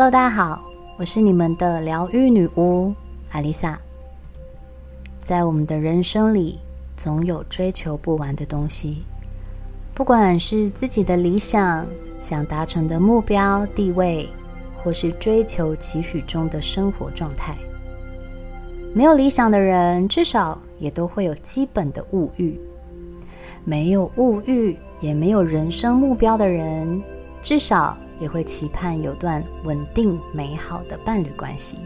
[0.00, 0.62] Hello，大家好，
[0.96, 2.94] 我是你们的疗愈女巫
[3.32, 3.76] 阿丽萨。
[5.18, 6.60] 在我们的人生里，
[6.96, 9.02] 总有追求不完的东西，
[9.94, 11.84] 不管是自己的理想、
[12.20, 14.28] 想达成的目标、地位，
[14.84, 17.56] 或是追求期许中的生活状态。
[18.94, 22.56] 没有理想的人，至少也都会有基本的物欲；
[23.64, 27.02] 没有物欲，也没有人生目标的人，
[27.42, 27.98] 至少。
[28.18, 31.78] 也会期盼有段稳定美好的伴侣关系。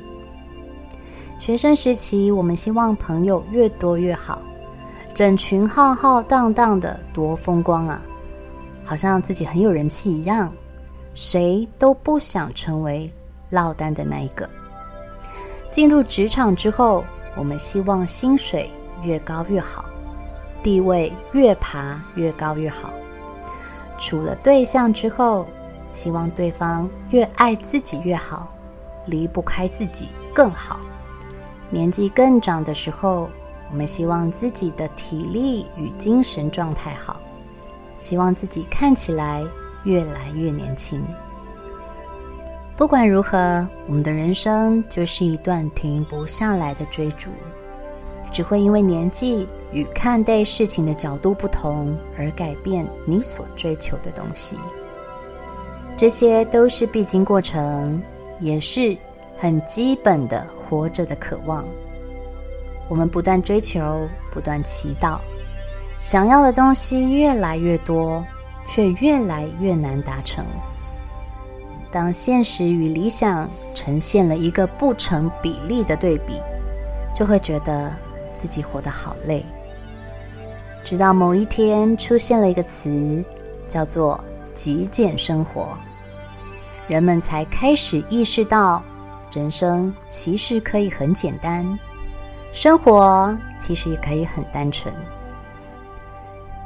[1.38, 4.40] 学生时期，我们希望朋友越多越好，
[5.12, 8.00] 整群浩浩荡荡的多风光啊，
[8.84, 10.52] 好像自己很有人气一样。
[11.14, 13.12] 谁都不想成为
[13.50, 14.48] 落单的那一个。
[15.68, 17.04] 进入职场之后，
[17.36, 18.70] 我们希望薪水
[19.02, 19.84] 越高越好，
[20.62, 22.90] 地位越爬越高越好。
[23.98, 25.46] 处了对象之后，
[25.92, 28.52] 希望对方越爱自己越好，
[29.06, 30.80] 离不开自己更好。
[31.70, 33.28] 年纪更长的时候，
[33.70, 37.20] 我们希望自己的体力与精神状态好，
[37.98, 39.44] 希望自己看起来
[39.84, 41.02] 越来越年轻。
[42.76, 47.30] 不管如何，我们的人生就是一段停不下来的追逐，
[48.30, 54.56] 只会因为年纪与看待事情的角度不同而改变你所追求的东西。
[55.96, 58.02] 这些都是必经过程，
[58.40, 58.96] 也是
[59.36, 61.64] 很基本的活着的渴望。
[62.88, 65.18] 我们不断追求，不断祈祷，
[66.00, 68.24] 想要的东西越来越多，
[68.66, 70.44] 却越来越难达成。
[71.92, 76.40] 当现实与理想呈现了一个不成比例的对比，
[77.14, 77.92] 就会觉得
[78.34, 79.44] 自己活得好累。
[80.82, 83.24] 直到某一天出现了一个词，
[83.68, 84.18] 叫做
[84.54, 85.76] “极简生活”。
[86.88, 88.82] 人们才开始意识到，
[89.32, 91.78] 人生其实可以很简单，
[92.52, 94.92] 生活其实也可以很单纯。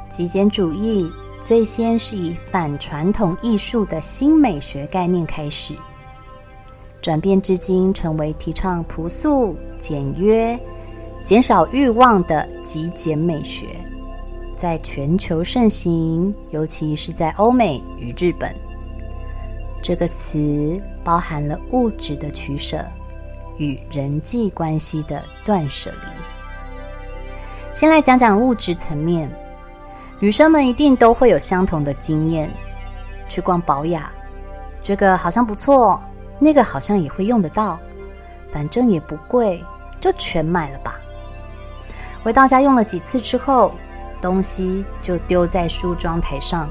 [0.09, 1.09] 极简主义
[1.41, 5.75] 最先是以反传统艺术的新美学概念开始，
[7.01, 10.59] 转变至今成为提倡朴素、简约、
[11.23, 13.67] 减少欲望的极简美学，
[14.57, 18.53] 在全球盛行，尤其是在欧美与日本。
[19.83, 22.83] 这个词包含了物质的取舍
[23.57, 27.31] 与人际关系的断舍离。
[27.71, 29.31] 先来讲讲物质层面，
[30.19, 32.51] 女生们一定都会有相同的经验：
[33.29, 34.11] 去逛宝雅，
[34.81, 36.01] 这个好像不错，
[36.39, 37.79] 那个好像也会用得到，
[38.51, 39.63] 反正也不贵，
[39.99, 40.99] 就全买了吧。
[42.23, 43.71] 回到家用了几次之后，
[44.21, 46.69] 东西就丢在梳妆台上，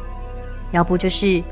[0.70, 1.42] 要不就是。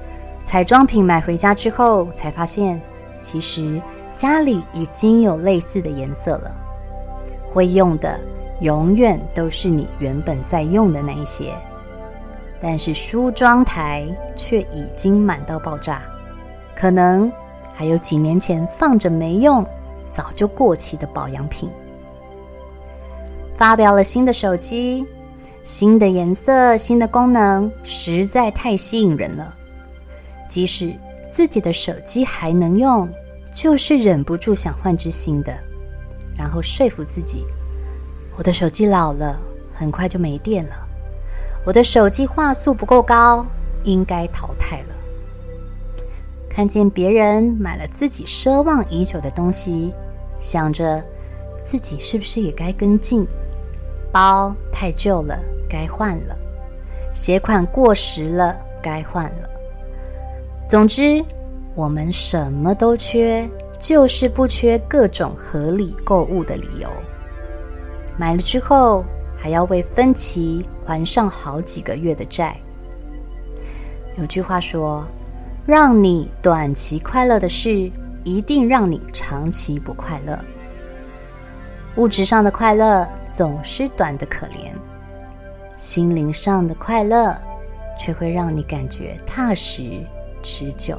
[0.46, 2.78] 彩妆品买回家之后，才发现
[3.18, 3.80] 其实
[4.14, 6.54] 家里已经有类似的颜色了。
[7.48, 8.20] 会用的
[8.60, 11.54] 永远都是你原本在用的那一些，
[12.60, 14.06] 但是梳妆台
[14.36, 16.02] 却已经满到爆炸，
[16.76, 17.32] 可能
[17.72, 19.66] 还有几年前放着没用、
[20.12, 21.70] 早就过期的保养品。
[23.56, 25.06] 发表了新的手机，
[25.64, 29.54] 新的颜色、新的功能，实在太吸引人了。
[30.46, 30.92] 即使
[31.30, 33.08] 自己的手机还能用，
[33.54, 35.52] 就是忍不住想换只新的，
[36.36, 37.46] 然后说服自己：
[38.36, 39.40] 我的手机老了，
[39.72, 40.74] 很快就没电了；
[41.64, 43.46] 我的手机画素不够高，
[43.84, 44.94] 应该淘汰了。
[46.50, 49.94] 看见别人买了自己奢望已久的东西，
[50.38, 51.02] 想着
[51.64, 53.26] 自己是不是也该跟进？
[54.12, 55.36] 包太旧了，
[55.74, 56.36] 该换了；
[57.12, 59.50] 鞋款过时了，该换了。
[60.68, 61.20] 总之，
[61.74, 63.44] 我们什么都缺，
[63.76, 66.88] 就是不缺各种合理购物的理由。
[68.16, 69.04] 买了之后，
[69.36, 72.56] 还要为分期还上好几个月的债。
[74.14, 75.04] 有句话说
[75.66, 77.90] ：“让你短期快乐的事，
[78.22, 80.38] 一定让你长期不快乐。”
[81.98, 84.70] 物质上的快乐总是短的可怜，
[85.76, 87.36] 心灵上的快乐
[87.98, 90.04] 却会让你感觉踏实。
[90.46, 90.98] 持久。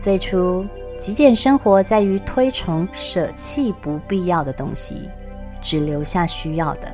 [0.00, 0.64] 最初，
[0.98, 5.10] 极简生活在于推崇舍弃不必要的东西，
[5.60, 6.88] 只留下需要的。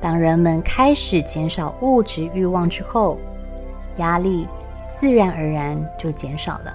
[0.00, 3.18] 当人们开始减少物质欲望之后，
[3.96, 4.46] 压力
[4.96, 6.72] 自然而然就减少了。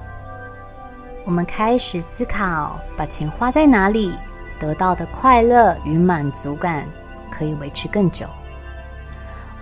[1.23, 4.13] 我们开始思考，把钱花在哪里，
[4.59, 6.85] 得到的快乐与满足感
[7.35, 8.25] 可以维持更久。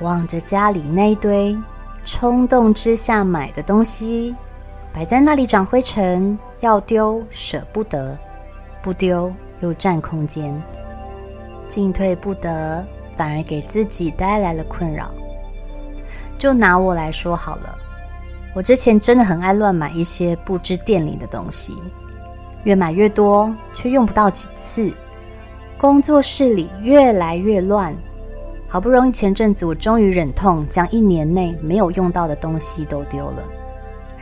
[0.02, 1.58] 望着家里那一堆。
[2.06, 4.36] 冲动之下买的东西，
[4.92, 8.20] 摆在那里长灰尘，要丢舍不得，
[8.82, 10.62] 不丢又占空间，
[11.70, 12.86] 进退不得，
[13.16, 15.12] 反而给自己带来了困扰。
[16.38, 17.74] 就拿我来说好了，
[18.54, 21.82] 我之前真的很爱乱买一些不知店里的东西，
[22.66, 24.94] 越买越多，却用不到几次。
[25.84, 27.94] 工作室里越来越乱，
[28.70, 33.44] 好不容易前阵子我终于忍痛将一年内没有用到的东西都丢了，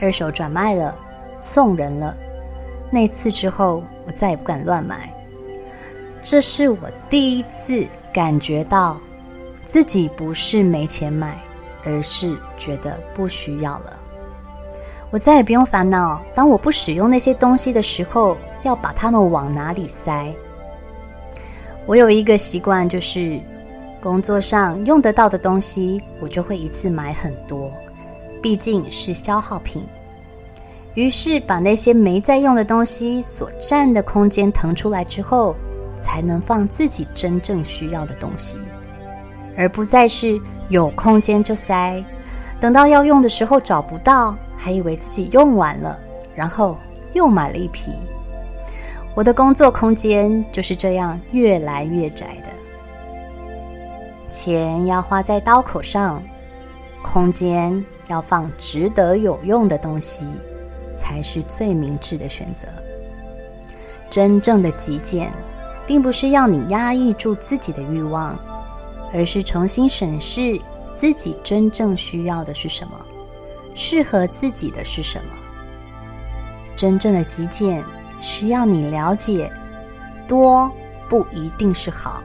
[0.00, 0.92] 二手转卖了，
[1.38, 2.16] 送人了。
[2.90, 5.08] 那次之后，我再也不敢乱买。
[6.20, 6.78] 这是我
[7.08, 8.98] 第一次感觉到
[9.64, 11.38] 自己不是没钱买，
[11.84, 13.96] 而是觉得不需要了。
[15.12, 20.28] 我再也不用烦恼，当我不使用那些东西的时候，要把它们往哪里塞。
[21.86, 23.40] 我有一个习惯，就是
[24.00, 27.70] 工作上用得到的东西，我就会一次买很多，
[28.40, 29.84] 毕竟是消耗品。
[30.94, 35.56] 于是把那些没在用的东西所占的空间腾出来之后，
[36.00, 38.58] 才能放自己真正需要的东西，
[39.56, 40.38] 而不再是
[40.68, 42.04] 有空间就塞，
[42.60, 45.98] 等到要用的时候找不到，还以为自己用完了，
[46.34, 46.76] 然后
[47.14, 47.90] 又买了一批。
[49.14, 52.48] 我的工作空间就是这样越来越窄的。
[54.30, 56.22] 钱要花在刀口上，
[57.02, 60.24] 空间要放值得有用的东西，
[60.96, 62.66] 才是最明智的选择。
[64.08, 65.30] 真正的极简，
[65.86, 68.38] 并不是要你压抑住自己的欲望，
[69.12, 70.58] 而是重新审视
[70.94, 72.92] 自己真正需要的是什么，
[73.74, 75.34] 适合自己的是什么。
[76.74, 77.84] 真正的极简。
[78.24, 79.52] 是要你了解，
[80.28, 80.70] 多
[81.08, 82.22] 不一定是好，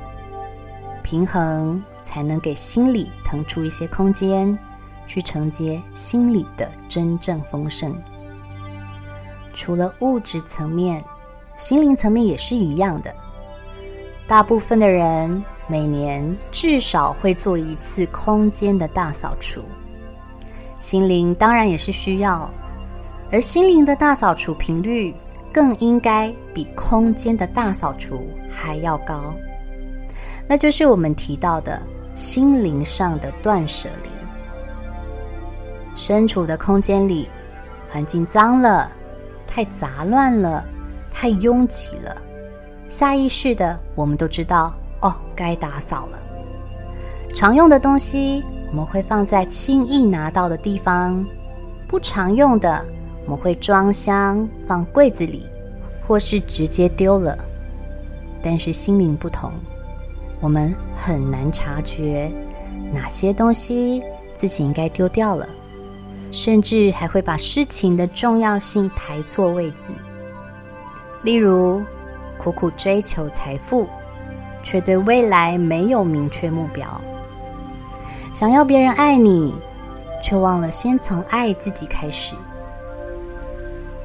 [1.01, 4.55] 平衡才能给心里腾出一些空间，
[5.07, 7.99] 去承接心里的真正丰盛。
[9.55, 11.03] 除了物质层面，
[11.55, 13.11] 心灵层面也是一样的。
[14.27, 19.63] 大部分的人每年至少会做一次空间的大扫除，
[20.79, 22.47] 心灵当然也是需要，
[23.31, 25.15] 而心灵的大扫除频率。
[25.57, 29.33] 更应该比空间的大扫除还要高，
[30.48, 31.81] 那就是我们提到的
[32.13, 34.09] 心灵上的断舍离。
[35.95, 37.27] 身处的空间里，
[37.89, 38.92] 环境脏了，
[39.48, 40.63] 太杂乱了，
[41.09, 42.15] 太拥挤了，
[42.88, 44.71] 下意识的我们都知道
[45.01, 46.19] 哦，该打扫了。
[47.33, 51.25] 常用的东西我们会放在轻易拿到的地方，
[51.88, 52.86] 不常用的。
[53.27, 55.45] 我们会装箱放柜子里，
[56.07, 57.38] 或是直接丢了。
[58.41, 59.51] 但是心灵不同，
[60.39, 62.31] 我们很难察觉
[62.94, 64.01] 哪些东西
[64.33, 65.45] 自己应该丢掉了，
[66.31, 69.91] 甚至还会把事情的重要性排错位置。
[71.24, 71.83] 例如，
[72.38, 73.89] 苦苦追求财富，
[74.63, 76.85] 却对未来没有明确目标；
[78.33, 79.53] 想要别人爱你，
[80.24, 82.33] 却忘了先从爱自己开始。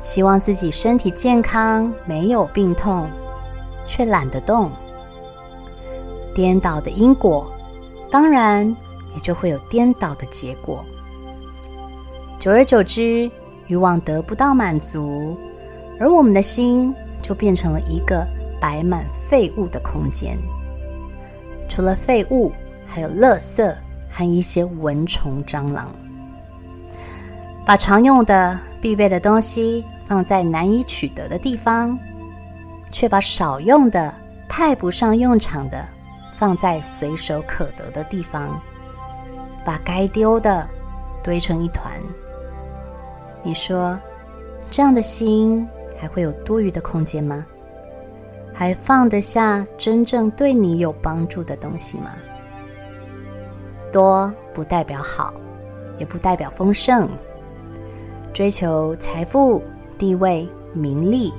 [0.03, 3.09] 希望自己身体健康，没有病痛，
[3.87, 4.71] 却懒得动。
[6.35, 7.51] 颠倒的因果，
[8.11, 8.67] 当然
[9.15, 10.85] 也就会有颠倒的结果。
[12.39, 13.31] 久而久之，
[13.69, 15.39] 欲望得不到满足，
[16.01, 18.27] 而我们的心就变成了一个
[18.61, 20.37] 摆满废物的空间。
[21.69, 22.51] 除了废物，
[22.87, 23.73] 还有垃圾
[24.11, 25.89] 和一些蚊虫、蟑螂。
[27.65, 31.99] 把常用的、必备的东西放在难以取得的地方，
[32.91, 34.15] 却把少用的、
[34.47, 35.89] 派不上用场的
[36.37, 38.61] 放在随手可得的地方，
[39.65, 40.69] 把该丢的
[41.25, 41.91] 堆成一团。
[43.43, 43.99] 你说，
[44.71, 45.67] 这样的心
[45.99, 47.47] 还会有多余的空间吗？
[48.53, 52.13] 还放得下真正对你有帮助的东西吗？
[53.91, 55.33] 多不代表好，
[55.97, 57.09] 也不代表丰盛。
[58.35, 59.63] 追求财富、
[59.99, 61.33] 地位、名利，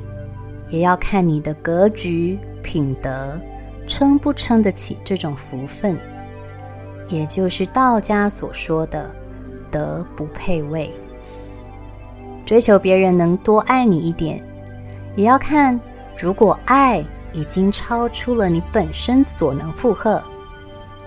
[0.70, 3.40] 也要看你的格局、品德，
[3.88, 5.98] 撑不撑得起这种福分。
[7.10, 9.14] 也就是道家所说的
[9.70, 10.92] “德不配位”。
[12.46, 14.42] 追求别人能多爱你一点，
[15.16, 15.80] 也要看
[16.18, 20.22] 如果爱已经超出了你本身所能负荷，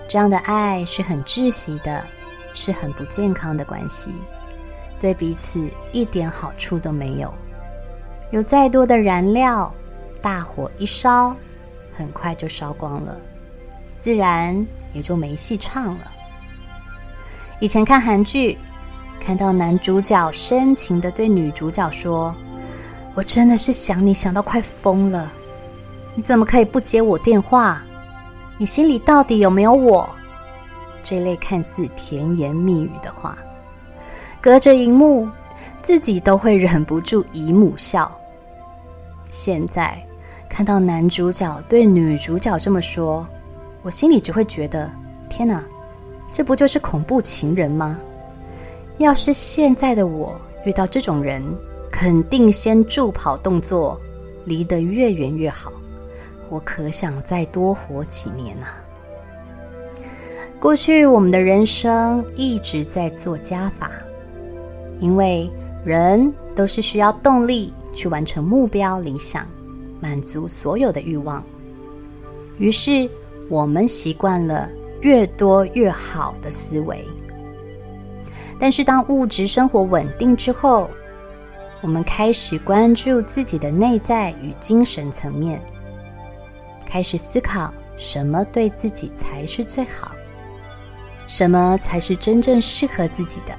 [0.07, 2.03] 这样的爱是很窒息的，
[2.53, 4.11] 是很不健康的关系。
[4.99, 7.33] 对彼此一点好处都没有，
[8.31, 9.73] 有再多的燃料，
[10.21, 11.35] 大火一烧，
[11.93, 13.17] 很快就烧光了，
[13.95, 16.11] 自然也就没戏唱了。
[17.59, 18.57] 以前看韩剧，
[19.19, 22.35] 看到男主角深情地对女主角说
[23.13, 25.31] ：“我真的是想你想到快疯了，
[26.15, 27.81] 你怎么可以不接我电话？
[28.57, 30.09] 你心里到底有没有我？”
[31.03, 33.37] 这类看似甜言蜜语的话，
[34.41, 35.27] 隔着荧幕，
[35.79, 38.09] 自己都会忍不住姨母笑。
[39.29, 39.97] 现在
[40.47, 43.27] 看到男主角对女主角这么说，
[43.81, 44.89] 我心里只会觉得：
[45.29, 45.63] 天哪，
[46.31, 47.99] 这不就是恐怖情人吗？
[48.97, 51.43] 要是现在的我遇到这种人，
[51.91, 53.99] 肯定先助跑动作，
[54.45, 55.71] 离得越远越好。
[56.49, 58.79] 我可想再多活几年啊！
[60.59, 63.91] 过去我们的人生一直在做加法，
[64.99, 65.49] 因为
[65.85, 69.47] 人都是需要动力去完成目标、理想，
[69.99, 71.43] 满足所有的欲望。
[72.57, 73.09] 于是
[73.49, 74.69] 我们习惯了
[75.01, 77.05] 越多越好的思维。
[78.59, 80.89] 但是，当物质生活稳定之后，
[81.81, 85.61] 我们开始关注自己的内在与精神层面，
[86.83, 90.11] 开始思考什么对自己才是最好，
[91.27, 93.55] 什么才是真正适合自己的，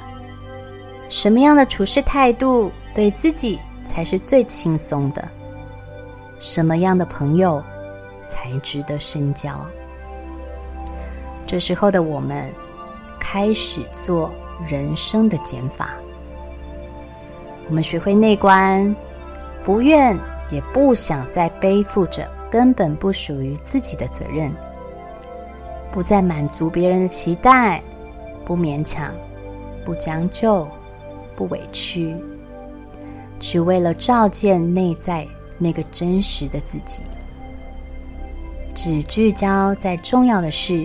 [1.09, 5.29] 什么样的处事态度对自己才是最轻松的，
[6.39, 7.63] 什么样的朋友
[8.27, 9.51] 才值得深交。
[11.47, 12.45] 这时候的我们
[13.19, 14.31] 开始做。
[14.67, 15.91] 人生的减法，
[17.69, 18.93] 我们学会内观，
[19.65, 20.19] 不愿
[20.51, 24.53] 也不想再背负着根本不属于自己的责任，
[25.93, 27.81] 不再满足别人的期待，
[28.45, 29.15] 不勉强，
[29.85, 30.69] 不将就，
[31.39, 32.17] 不委屈，
[33.39, 35.25] 只为了照见内在
[35.57, 37.01] 那个真实的自己，
[38.75, 40.85] 只聚焦在重要的事，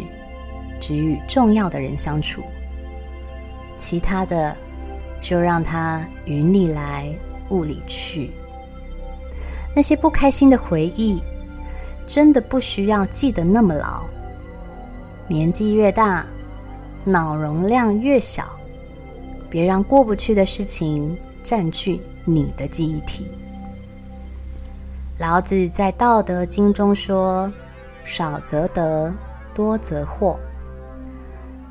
[0.80, 2.44] 只与重要的人相处。
[3.80, 4.56] 其他的，
[5.20, 7.12] 就让它云里来，
[7.50, 8.30] 雾里去。
[9.76, 11.20] 那些不开心的回忆，
[12.06, 14.04] 真的不需要记得那么牢。
[15.28, 16.24] 年纪越大，
[17.04, 18.56] 脑容量越小，
[19.54, 23.28] 别让过不去的事情占据你的记忆体。
[25.20, 27.54] 老子在《道德经》中说
[28.04, 29.14] ：“少则得，
[29.54, 30.36] 多则惑。”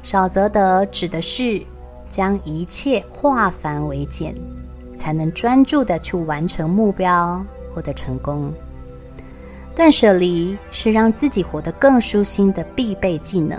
[0.00, 1.60] 少则得指的是。
[2.06, 4.36] 将一切化繁为简，
[4.94, 8.52] 才能专注地去完成目标，获得成功。
[9.74, 13.58] 断舍离是让自己活得更舒心的必备技能。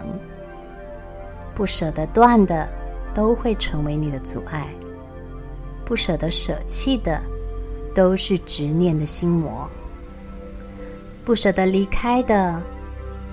[1.56, 2.70] 不舍得断的，
[3.14, 4.68] 都会成为你的阻碍；
[5.86, 7.22] 不舍得舍弃的，
[7.94, 9.70] 都是执念的心魔；
[11.24, 12.62] 不舍得离开的，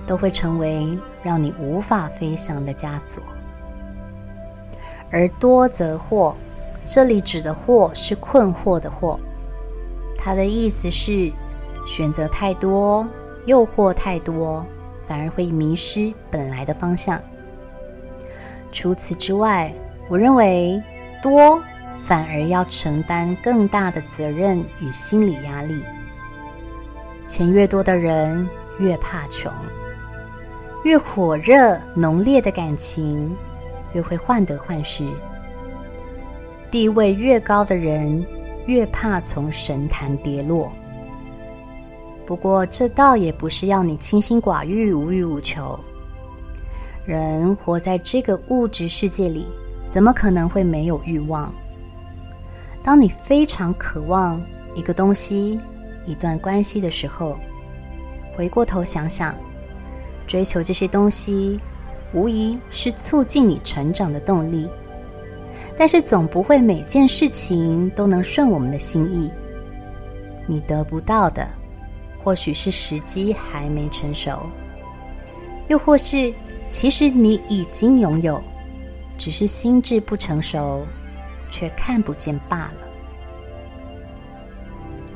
[0.05, 3.23] 都会成为让你无法飞翔的枷锁。
[5.11, 6.33] 而多则惑，
[6.85, 9.19] 这里指的惑是困惑的惑。
[10.15, 11.31] 它的意思是，
[11.85, 13.05] 选择太多，
[13.45, 14.65] 诱惑太多，
[15.05, 17.19] 反而会迷失本来的方向。
[18.71, 19.73] 除此之外，
[20.09, 20.81] 我认为
[21.21, 21.61] 多
[22.05, 25.83] 反而要承担更大的责任与心理压力。
[27.27, 28.47] 钱越多的人
[28.79, 29.51] 越怕穷，
[30.83, 33.35] 越火热浓烈的感情。
[33.93, 35.05] 越会患得患失，
[36.71, 38.25] 地位越高的人
[38.65, 40.71] 越怕从神坛跌落。
[42.25, 45.77] 不过，这倒也不是要你清心寡欲、无欲无求。
[47.05, 49.47] 人活在这个物质世界里，
[49.89, 51.53] 怎么可能会没有欲望？
[52.83, 54.41] 当你非常渴望
[54.75, 55.59] 一个东西、
[56.05, 57.37] 一段关系的时候，
[58.35, 59.35] 回过头想想，
[60.27, 61.59] 追求这些东西。
[62.13, 64.67] 无疑是促进你成长的动力，
[65.77, 69.31] 但是总不会每件事情都能顺我们的心意。
[70.45, 71.47] 你得不到的，
[72.21, 74.41] 或许是时机还没成熟，
[75.69, 76.33] 又或是
[76.71, 78.41] 其实你已经拥有，
[79.17, 80.87] 只是心智不成熟，
[81.51, 82.73] 却看不见罢了。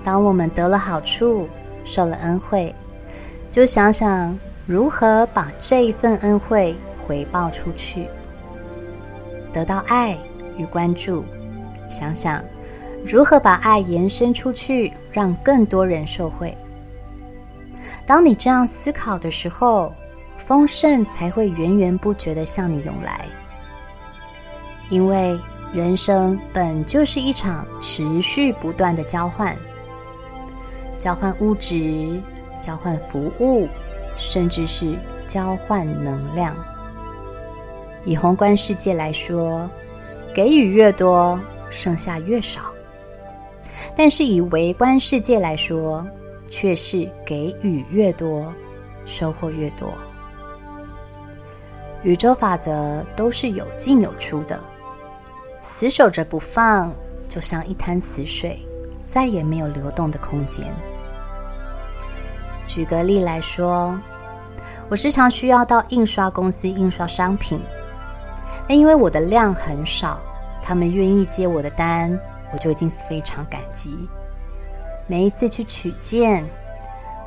[0.04, 1.50] 当我们得了好处，
[1.84, 2.76] 受了恩惠，
[3.52, 4.38] 就想想。
[4.68, 8.08] 如何把这一份恩惠回报出去，
[9.54, 10.18] 得到爱
[10.58, 11.24] 与关注？
[11.88, 12.44] 想想
[13.06, 16.58] 如何把爱延伸出去，让更多人受惠。
[18.08, 19.94] 当你这样思考的时候，
[20.48, 23.26] 丰盛才会源源不绝地向你涌来。
[24.90, 25.40] 因为
[25.74, 29.58] 人生本就是一场持续不断的交换，
[31.00, 32.22] 交换物质，
[32.62, 33.68] 交换服务。
[34.18, 34.98] 甚至是
[35.28, 36.56] 交换能量。
[38.06, 39.70] 以宏观世界来说，
[40.34, 41.38] 给予越多，
[41.70, 42.62] 剩下越少。
[43.94, 46.08] 但是以微观世界来说，
[46.50, 48.54] 却是给予越多，
[49.06, 49.94] 收获越多。
[52.06, 54.60] 宇宙法则都是有进有出的，
[55.64, 56.94] 死守着不放，
[57.28, 58.60] 就像一滩死水，
[59.10, 60.64] 再也没有流动的空间。
[62.68, 64.00] 举个例来说，
[64.88, 67.60] 我时常需要到印刷公司印刷商品，
[68.68, 70.20] 但因为我的量很少，
[70.62, 72.16] 他们愿意接我的单，
[72.54, 74.08] 我就已经非常感激。
[75.08, 76.46] 每一次去取件，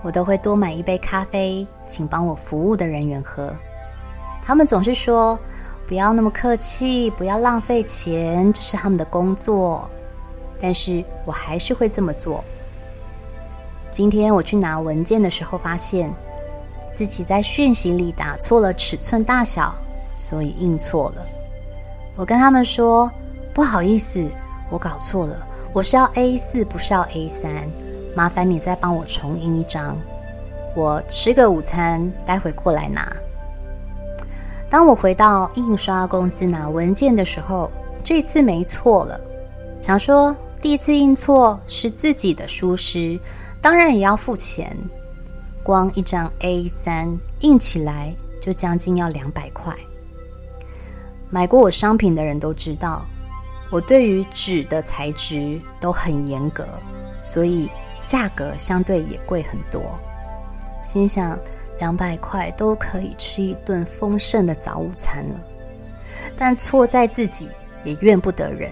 [0.02, 3.52] 我都会多买一杯咖啡，请帮我服务的人员喝。
[4.44, 5.38] 他们总是说
[5.86, 9.88] ：“不要那么客气，不要浪费钱，这是他们的工作。”
[10.60, 12.42] 但是我还是会这么做。
[13.90, 16.12] 今天我去拿文件的时候，发现
[16.92, 19.74] 自己在讯息里打错了尺寸大小，
[20.14, 21.24] 所以印错了。
[22.16, 23.10] 我跟他们说
[23.54, 24.28] ：“不好意思，
[24.68, 27.68] 我搞错了，我是要 A4，不是要 A3，
[28.16, 29.96] 麻烦你再帮我重印一张。
[30.74, 33.08] 我吃个午餐，待会过来拿。”
[34.70, 37.70] 当我回到印刷公司拿文件的时候，
[38.04, 39.18] 这次没错了。
[39.80, 43.18] 想说第一次印错是自己的疏失，
[43.62, 44.76] 当然也要付钱。
[45.62, 49.74] 光一张 A3 印起来就将近要两百块。
[51.30, 53.06] 买过我商品的人都知道，
[53.70, 56.66] 我对于纸的材质都很严格，
[57.30, 57.70] 所以
[58.04, 59.82] 价格相对也贵很多。
[60.84, 61.38] 心想。
[61.78, 65.40] 两百块都可以吃一顿丰盛的早午餐了，
[66.36, 67.48] 但错在自己，
[67.84, 68.70] 也怨不得人。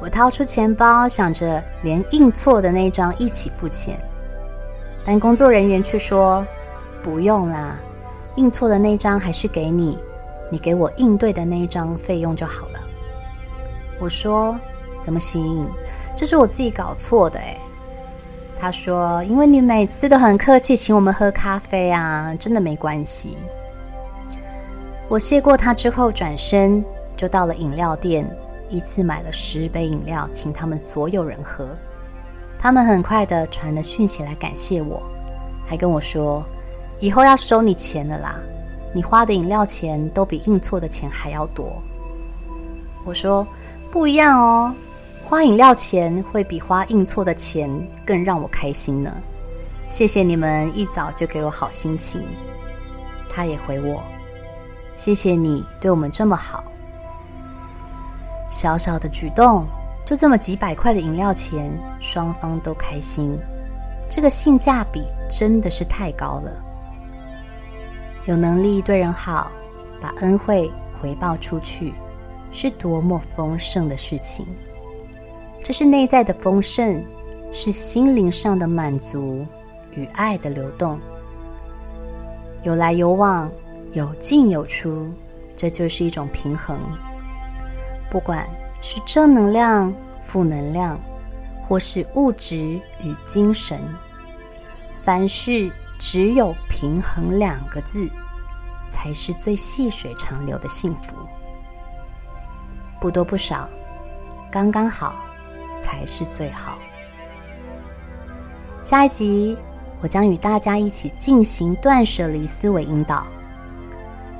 [0.00, 3.98] 我掏出钱包，想着连印错的那张一起付钱，
[5.04, 6.46] 但工作人员却说
[7.02, 7.78] ：“不用啦，
[8.36, 9.98] 印错的那张还是给你，
[10.50, 12.80] 你给我印对的那一张费用就好了。”
[14.00, 14.58] 我说
[15.02, 15.68] ：“怎么行？
[16.16, 17.60] 这是我自己搞错的诶。”
[18.60, 23.38] 他说：“因为你每次都很客气，请我们喝咖啡啊，真的没关系。”
[25.08, 26.84] 我谢过他之后，转身
[27.16, 28.28] 就到了饮料店，
[28.68, 31.68] 一次买了十杯饮料，请他们所有人喝。
[32.58, 35.00] 他们很快的传了讯息来感谢我，
[35.64, 36.44] 还跟我说
[36.98, 38.34] ：“以后要收你钱了啦，
[38.92, 41.80] 你花的饮料钱都比印错的钱还要多。”
[43.06, 43.46] 我说
[43.92, 44.74] ：“不一样哦。”
[45.28, 47.70] 花饮料钱会比花印错的钱
[48.02, 49.14] 更让我开心呢。
[49.90, 52.22] 谢谢你们一早就给我好心情。
[53.30, 54.02] 他也回我：
[54.96, 56.64] 谢谢你对我们这么好。
[58.50, 59.66] 小小的举动，
[60.06, 63.38] 就这么几百块的饮料钱，双方都开心，
[64.08, 66.50] 这个性价比真的是太高了。
[68.24, 69.52] 有能力对人好，
[70.00, 70.70] 把恩惠
[71.02, 71.92] 回报出去，
[72.50, 74.46] 是多么丰盛的事情。
[75.62, 77.04] 这是内在的丰盛，
[77.52, 79.46] 是心灵上的满足
[79.94, 80.98] 与爱的流动，
[82.62, 83.50] 有来有往，
[83.92, 85.10] 有进有出，
[85.54, 86.78] 这就是一种平衡。
[88.10, 88.48] 不管
[88.80, 89.92] 是正能量、
[90.24, 90.98] 负能量，
[91.68, 92.56] 或是物质
[93.02, 93.78] 与精神，
[95.02, 98.08] 凡事只有平衡两个字，
[98.88, 101.12] 才是最细水长流的幸福。
[102.98, 103.68] 不多不少，
[104.50, 105.27] 刚刚好。
[105.78, 106.78] 才是最好。
[108.82, 109.56] 下一集，
[110.00, 113.26] 我将与大家一起进行断舍离思维引导，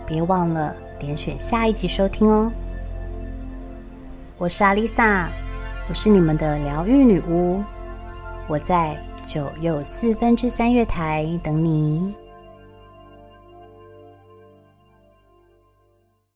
[0.07, 2.51] 别忘了点选下一集收听哦。
[4.37, 5.29] 我是阿丽萨，
[5.89, 7.63] 我是你们的疗愈女巫，
[8.47, 8.97] 我在
[9.27, 12.15] 九又四分之三月台等你。